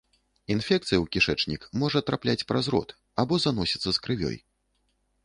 Інфекцыя 0.53 0.97
ў 1.01 1.05
кішэчнік 1.15 1.67
можа 1.83 2.01
трапляць 2.07 2.45
праз 2.53 2.65
рот 2.77 2.89
або 3.25 3.39
заносіцца 3.45 3.89
з 3.99 4.05
крывёй. 4.07 4.37